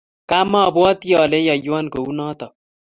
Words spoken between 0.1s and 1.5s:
Kamwabati ale